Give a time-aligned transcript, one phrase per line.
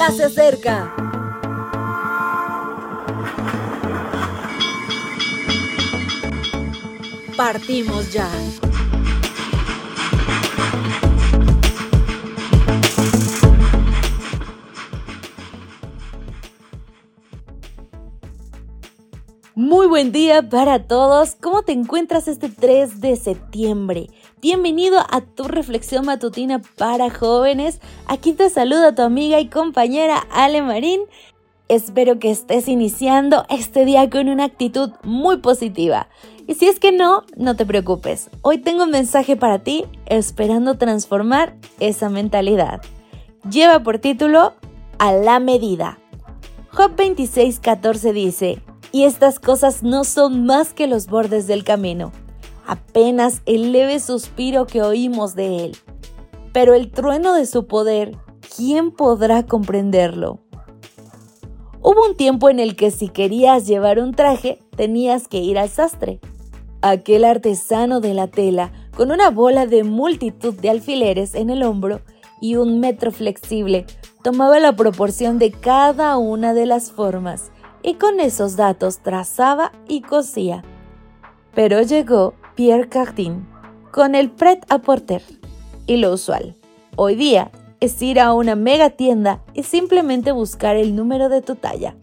[0.00, 0.94] ya se acerca.
[7.36, 8.26] Partimos ya.
[19.54, 21.34] Muy buen día para todos.
[21.34, 24.08] ¿Cómo te encuentras este 3 de septiembre?
[24.42, 27.78] Bienvenido a tu reflexión matutina para jóvenes.
[28.06, 31.02] Aquí te saluda tu amiga y compañera Ale Marín.
[31.68, 36.08] Espero que estés iniciando este día con una actitud muy positiva.
[36.46, 38.30] Y si es que no, no te preocupes.
[38.40, 42.80] Hoy tengo un mensaje para ti esperando transformar esa mentalidad.
[43.50, 44.54] Lleva por título
[44.98, 45.98] A la medida.
[46.72, 52.10] Job 26:14 dice, y estas cosas no son más que los bordes del camino,
[52.70, 55.76] apenas el leve suspiro que oímos de él.
[56.52, 58.16] Pero el trueno de su poder,
[58.56, 60.38] ¿quién podrá comprenderlo?
[61.82, 65.68] Hubo un tiempo en el que si querías llevar un traje, tenías que ir al
[65.68, 66.20] sastre.
[66.80, 72.02] Aquel artesano de la tela, con una bola de multitud de alfileres en el hombro
[72.40, 73.84] y un metro flexible,
[74.22, 77.50] tomaba la proporción de cada una de las formas
[77.82, 80.62] y con esos datos trazaba y cosía.
[81.52, 83.46] Pero llegó Pierre Cardin
[83.90, 85.22] con el pret à porter
[85.86, 86.54] y lo usual.
[86.94, 91.54] Hoy día es ir a una mega tienda y simplemente buscar el número de tu
[91.54, 91.96] talla.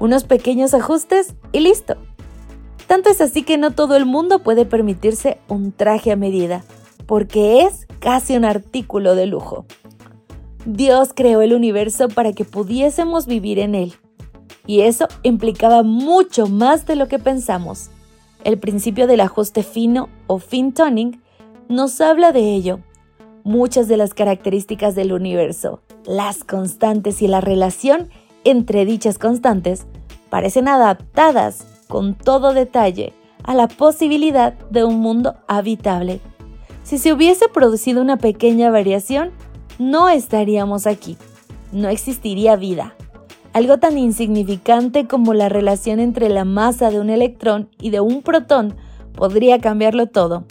[0.00, 1.96] Unos pequeños ajustes y listo.
[2.86, 6.64] Tanto es así que no todo el mundo puede permitirse un traje a medida,
[7.04, 9.66] porque es casi un artículo de lujo.
[10.64, 13.92] Dios creó el universo para que pudiésemos vivir en él
[14.66, 17.90] y eso implicaba mucho más de lo que pensamos.
[18.46, 21.20] El principio del ajuste fino o fin tuning
[21.68, 22.78] nos habla de ello.
[23.42, 28.08] Muchas de las características del universo, las constantes y la relación
[28.44, 29.88] entre dichas constantes
[30.30, 36.20] parecen adaptadas con todo detalle a la posibilidad de un mundo habitable.
[36.84, 39.32] Si se hubiese producido una pequeña variación,
[39.80, 41.16] no estaríamos aquí.
[41.72, 42.94] No existiría vida.
[43.56, 48.20] Algo tan insignificante como la relación entre la masa de un electrón y de un
[48.20, 48.76] protón
[49.14, 50.44] podría cambiarlo todo.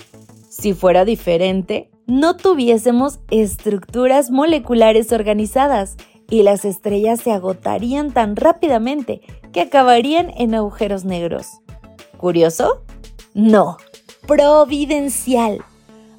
[0.49, 5.97] Si fuera diferente, no tuviésemos estructuras moleculares organizadas
[6.31, 9.21] y las estrellas se agotarían tan rápidamente
[9.53, 11.59] que acabarían en agujeros negros.
[12.17, 12.81] ¿Curioso?
[13.35, 13.77] No,
[14.25, 15.63] providencial.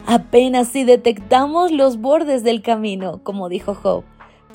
[0.07, 4.05] Apenas si detectamos los bordes del camino, como dijo Job,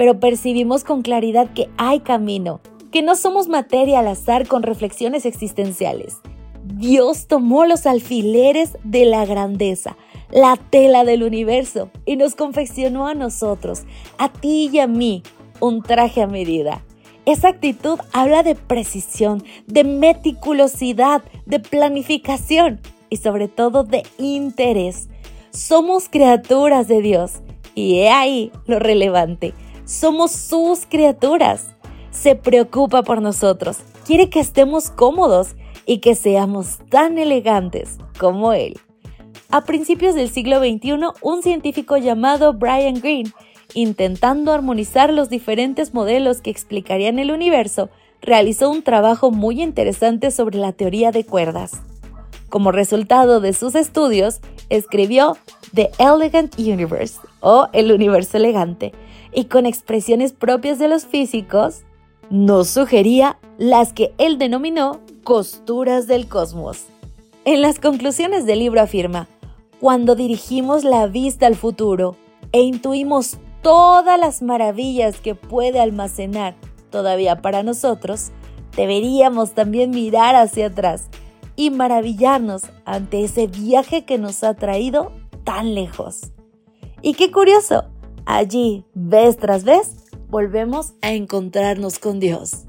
[0.01, 2.59] pero percibimos con claridad que hay camino,
[2.91, 6.21] que no somos materia al azar con reflexiones existenciales.
[6.63, 9.97] Dios tomó los alfileres de la grandeza,
[10.31, 13.83] la tela del universo, y nos confeccionó a nosotros,
[14.17, 15.21] a ti y a mí,
[15.59, 16.83] un traje a medida.
[17.27, 25.09] Esa actitud habla de precisión, de meticulosidad, de planificación y sobre todo de interés.
[25.51, 27.33] Somos criaturas de Dios
[27.75, 29.53] y he ahí lo relevante.
[29.85, 31.75] Somos sus criaturas.
[32.11, 33.79] Se preocupa por nosotros.
[34.05, 35.55] Quiere que estemos cómodos
[35.85, 38.79] y que seamos tan elegantes como Él.
[39.49, 43.31] A principios del siglo XXI, un científico llamado Brian Greene,
[43.73, 47.89] intentando armonizar los diferentes modelos que explicarían el universo,
[48.21, 51.81] realizó un trabajo muy interesante sobre la teoría de cuerdas.
[52.49, 55.37] Como resultado de sus estudios, escribió
[55.73, 58.93] The Elegant Universe o El Universo Elegante,
[59.33, 61.83] y con expresiones propias de los físicos,
[62.29, 66.85] nos sugería las que él denominó costuras del cosmos.
[67.45, 69.27] En las conclusiones del libro afirma,
[69.79, 72.15] cuando dirigimos la vista al futuro
[72.51, 76.55] e intuimos todas las maravillas que puede almacenar
[76.89, 78.31] todavía para nosotros,
[78.75, 81.07] deberíamos también mirar hacia atrás
[81.55, 85.11] y maravillarnos ante ese viaje que nos ha traído
[85.43, 86.31] tan lejos.
[87.01, 87.85] Y qué curioso,
[88.25, 89.95] Allí, vez tras vez,
[90.29, 92.65] volvemos a encontrarnos con Dios.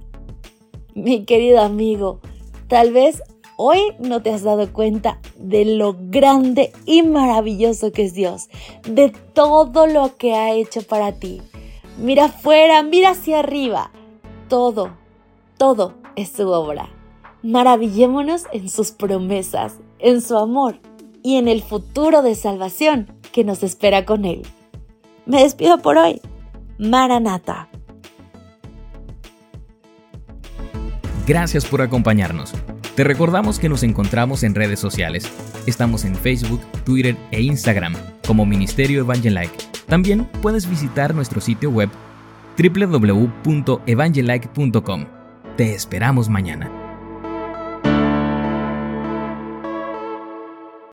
[0.94, 2.20] Mi querido amigo,
[2.68, 3.22] tal vez
[3.56, 8.48] hoy no te has dado cuenta de lo grande y maravilloso que es Dios,
[8.82, 11.42] de todo lo que ha hecho para ti.
[11.98, 13.90] Mira afuera, mira hacia arriba.
[14.48, 14.90] Todo,
[15.58, 16.88] todo es su obra.
[17.42, 20.80] Maravillémonos en sus promesas, en su amor
[21.22, 24.42] y en el futuro de salvación que nos espera con Él.
[25.26, 26.20] Me despido por hoy.
[26.78, 27.68] Maranata.
[31.26, 32.52] Gracias por acompañarnos.
[32.96, 35.26] Te recordamos que nos encontramos en redes sociales.
[35.66, 37.94] Estamos en Facebook, Twitter e Instagram
[38.26, 39.56] como Ministerio Evangelike.
[39.86, 41.88] También puedes visitar nuestro sitio web
[42.58, 45.06] www.evangelike.com.
[45.56, 46.81] Te esperamos mañana.